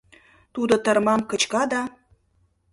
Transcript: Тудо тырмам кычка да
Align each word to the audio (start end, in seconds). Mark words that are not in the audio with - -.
Тудо 0.53 0.75
тырмам 0.83 1.21
кычка 1.29 1.63
да 1.71 1.81